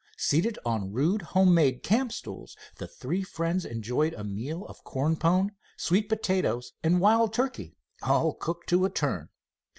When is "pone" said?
5.15-5.51